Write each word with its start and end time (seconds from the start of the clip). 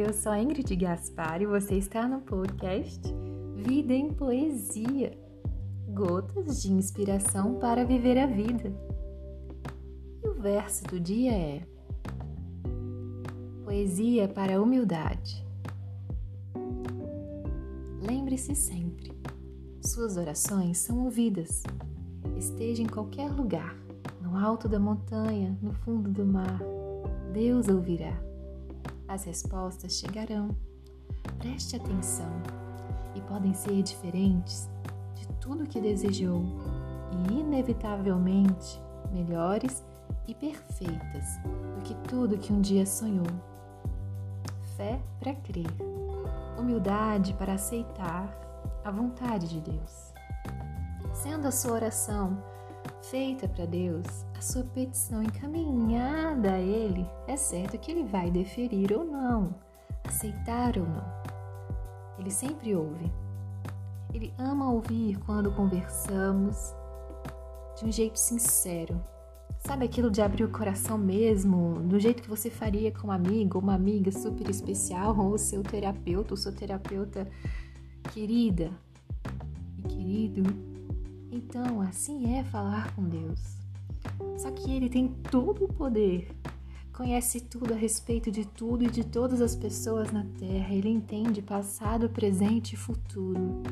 eu 0.00 0.12
sou 0.12 0.30
a 0.30 0.38
Ingrid 0.38 0.76
Gaspar 0.76 1.40
e 1.40 1.46
você 1.46 1.76
está 1.76 2.06
no 2.06 2.20
podcast 2.20 3.00
Vida 3.54 3.94
em 3.94 4.12
Poesia 4.12 5.16
Gotas 5.88 6.60
de 6.60 6.70
inspiração 6.70 7.54
para 7.54 7.82
viver 7.82 8.18
a 8.18 8.26
vida. 8.26 8.70
E 10.22 10.28
o 10.28 10.34
verso 10.34 10.84
do 10.84 11.00
dia 11.00 11.32
é: 11.32 11.62
Poesia 13.64 14.28
para 14.28 14.58
a 14.58 14.60
humildade. 14.60 15.42
Lembre-se 18.06 18.54
sempre, 18.54 19.12
suas 19.82 20.18
orações 20.18 20.76
são 20.76 21.04
ouvidas, 21.04 21.62
esteja 22.36 22.82
em 22.82 22.86
qualquer 22.86 23.30
lugar, 23.30 23.74
no 24.20 24.36
alto 24.36 24.68
da 24.68 24.78
montanha, 24.78 25.56
no 25.62 25.72
fundo 25.72 26.10
do 26.10 26.26
mar, 26.26 26.60
Deus 27.32 27.68
ouvirá 27.68 28.25
as 29.08 29.24
respostas 29.24 29.98
chegarão. 29.98 30.56
Preste 31.38 31.76
atenção 31.76 32.30
e 33.14 33.20
podem 33.22 33.54
ser 33.54 33.82
diferentes 33.82 34.68
de 35.14 35.26
tudo 35.40 35.66
que 35.66 35.80
desejou 35.80 36.42
e, 37.30 37.40
inevitavelmente, 37.40 38.80
melhores 39.12 39.84
e 40.26 40.34
perfeitas 40.34 41.38
do 41.74 41.82
que 41.82 41.94
tudo 42.08 42.38
que 42.38 42.52
um 42.52 42.60
dia 42.60 42.84
sonhou. 42.84 43.26
Fé 44.76 45.00
para 45.18 45.34
crer, 45.34 45.70
humildade 46.58 47.32
para 47.34 47.54
aceitar 47.54 48.28
a 48.84 48.90
vontade 48.90 49.48
de 49.48 49.60
Deus. 49.60 50.12
Sendo 51.14 51.48
a 51.48 51.52
sua 51.52 51.72
oração 51.72 52.42
feita 53.02 53.48
para 53.48 53.66
Deus, 53.66 54.06
a 54.36 54.40
sua 54.40 54.64
petição 54.64 55.22
encaminhada 55.22 56.52
a 56.52 56.60
Ele, 56.60 57.06
é 57.26 57.36
certo 57.36 57.78
que 57.78 57.90
Ele 57.90 58.04
vai 58.04 58.30
deferir 58.30 58.92
ou 58.92 59.04
não, 59.04 59.54
aceitar 60.04 60.76
ou 60.76 60.86
não. 60.86 61.04
Ele 62.18 62.30
sempre 62.30 62.74
ouve. 62.74 63.12
Ele 64.12 64.32
ama 64.38 64.72
ouvir 64.72 65.18
quando 65.20 65.52
conversamos 65.52 66.74
de 67.78 67.84
um 67.84 67.92
jeito 67.92 68.18
sincero. 68.18 69.00
Sabe 69.58 69.84
aquilo 69.84 70.10
de 70.10 70.22
abrir 70.22 70.44
o 70.44 70.50
coração 70.50 70.96
mesmo, 70.96 71.80
do 71.80 71.98
jeito 71.98 72.22
que 72.22 72.28
você 72.28 72.50
faria 72.50 72.92
com 72.92 73.08
um 73.08 73.10
amigo 73.10 73.58
ou 73.58 73.62
uma 73.62 73.74
amiga 73.74 74.10
super 74.12 74.48
especial, 74.48 75.18
ou 75.18 75.36
seu 75.36 75.62
terapeuta 75.62 76.32
ou 76.32 76.36
sua 76.36 76.52
terapeuta 76.52 77.28
querida 78.12 78.70
e 79.78 79.82
querido 79.82 80.75
então, 81.30 81.80
assim 81.80 82.34
é 82.36 82.44
falar 82.44 82.94
com 82.94 83.02
Deus. 83.02 83.56
Só 84.38 84.50
que 84.50 84.70
Ele 84.70 84.88
tem 84.88 85.08
todo 85.30 85.64
o 85.64 85.72
poder, 85.72 86.28
conhece 86.92 87.40
tudo 87.40 87.74
a 87.74 87.76
respeito 87.76 88.30
de 88.30 88.44
tudo 88.44 88.84
e 88.84 88.90
de 88.90 89.04
todas 89.04 89.40
as 89.40 89.54
pessoas 89.54 90.10
na 90.12 90.24
Terra. 90.38 90.74
Ele 90.74 90.88
entende 90.88 91.42
passado, 91.42 92.08
presente 92.08 92.74
e 92.74 92.76
futuro. 92.76 93.62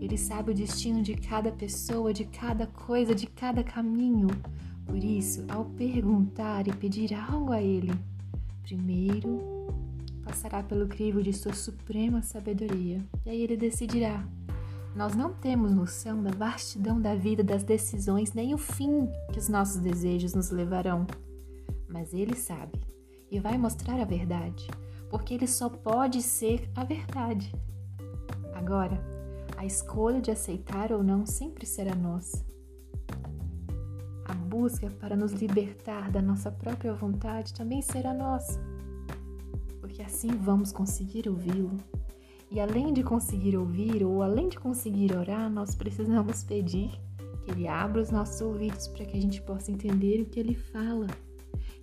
Ele 0.00 0.16
sabe 0.16 0.52
o 0.52 0.54
destino 0.54 1.02
de 1.02 1.14
cada 1.14 1.52
pessoa, 1.52 2.12
de 2.12 2.24
cada 2.24 2.66
coisa, 2.66 3.14
de 3.14 3.26
cada 3.26 3.62
caminho. 3.62 4.28
Por 4.86 5.02
isso, 5.02 5.44
ao 5.48 5.64
perguntar 5.64 6.66
e 6.66 6.72
pedir 6.72 7.14
algo 7.14 7.52
a 7.52 7.60
Ele, 7.60 7.92
primeiro 8.62 9.60
passará 10.30 10.62
pelo 10.62 10.86
crivo 10.86 11.22
de 11.22 11.32
sua 11.32 11.52
suprema 11.52 12.22
sabedoria, 12.22 13.02
e 13.26 13.30
aí 13.30 13.42
ele 13.42 13.56
decidirá 13.56 14.24
nós 14.94 15.14
não 15.14 15.32
temos 15.32 15.72
noção 15.72 16.22
da 16.22 16.30
vastidão 16.30 17.00
da 17.00 17.14
vida, 17.14 17.44
das 17.44 17.62
decisões, 17.62 18.32
nem 18.32 18.52
o 18.54 18.58
fim 18.58 19.08
que 19.32 19.38
os 19.38 19.48
nossos 19.48 19.80
desejos 19.80 20.34
nos 20.34 20.50
levarão. 20.50 21.06
Mas 21.88 22.12
Ele 22.12 22.34
sabe 22.34 22.80
e 23.30 23.38
vai 23.38 23.56
mostrar 23.56 24.00
a 24.00 24.04
verdade, 24.04 24.66
porque 25.08 25.34
Ele 25.34 25.46
só 25.46 25.68
pode 25.68 26.20
ser 26.20 26.68
a 26.74 26.84
verdade. 26.84 27.54
Agora, 28.52 29.00
a 29.56 29.64
escolha 29.64 30.20
de 30.20 30.30
aceitar 30.30 30.92
ou 30.92 31.02
não 31.02 31.24
sempre 31.24 31.66
será 31.66 31.94
nossa. 31.94 32.44
A 34.24 34.34
busca 34.34 34.90
para 34.90 35.16
nos 35.16 35.32
libertar 35.32 36.10
da 36.10 36.20
nossa 36.20 36.50
própria 36.50 36.92
vontade 36.94 37.54
também 37.54 37.80
será 37.80 38.12
nossa, 38.12 38.60
porque 39.80 40.02
assim 40.02 40.28
vamos 40.28 40.72
conseguir 40.72 41.28
ouvi-lo 41.28 41.78
e 42.50 42.58
além 42.58 42.92
de 42.92 43.04
conseguir 43.04 43.56
ouvir 43.56 44.02
ou 44.02 44.22
além 44.22 44.48
de 44.48 44.58
conseguir 44.58 45.16
orar, 45.16 45.48
nós 45.48 45.76
precisamos 45.76 46.42
pedir 46.42 46.90
que 47.44 47.52
Ele 47.52 47.68
abra 47.68 48.02
os 48.02 48.10
nossos 48.10 48.40
ouvidos 48.40 48.88
para 48.88 49.04
que 49.04 49.16
a 49.16 49.20
gente 49.20 49.40
possa 49.42 49.70
entender 49.70 50.20
o 50.20 50.26
que 50.26 50.40
Ele 50.40 50.54
fala. 50.54 51.06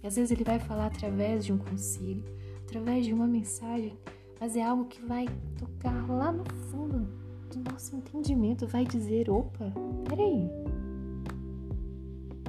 E 0.03 0.05
às 0.05 0.17
vezes 0.17 0.31
Ele 0.31 0.44
vai 0.44 0.59
falar 0.59 0.88
através 0.88 1.45
de 1.45 1.53
um 1.53 1.57
conselho, 1.57 2.23
através 2.67 3.05
de 3.05 3.13
uma 3.13 3.25
mensagem, 3.25 3.97
mas 4.41 4.57
é 4.57 4.63
algo 4.63 4.85
que 4.85 5.01
vai 5.05 5.25
tocar 5.57 6.05
lá 6.11 6.33
no 6.33 6.44
fundo 6.69 7.07
do 7.49 7.72
nosso 7.72 7.95
entendimento, 7.95 8.67
vai 8.67 8.84
dizer: 8.84 9.29
opa, 9.29 9.72
peraí, 10.07 10.49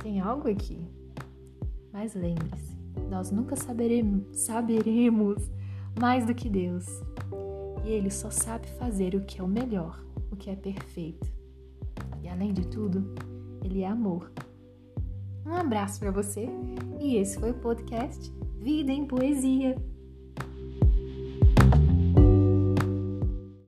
tem 0.03 0.21
algo 0.21 0.51
aqui. 0.51 0.85
Mas 1.93 2.15
lembre-se, 2.15 2.77
nós 3.09 3.31
nunca 3.31 3.55
saberemos, 3.55 4.37
saberemos 4.37 5.51
mais 5.99 6.27
do 6.27 6.35
que 6.35 6.49
Deus 6.49 6.85
e 7.85 7.91
ele 7.91 8.11
só 8.11 8.31
sabe 8.31 8.67
fazer 8.79 9.15
o 9.15 9.25
que 9.25 9.41
é 9.41 9.45
o 9.45 9.49
melhor, 9.49 10.03
o 10.31 10.37
que 10.37 10.51
é 10.51 10.57
perfeito. 10.57 11.33
E 12.23 12.29
além 12.29 12.53
de 12.53 12.67
tudo, 12.67 13.15
ele 13.63 13.83
é 13.83 13.87
amor. 13.87 14.31
Um 15.47 15.55
abraço 15.55 15.99
para 15.99 16.11
você 16.11 16.49
e 17.01 17.17
esse 17.17 17.39
foi 17.39 17.51
o 17.51 17.61
podcast 17.61 18.31
Vida 18.59 18.93
em 18.93 19.07
Poesia. 19.07 19.77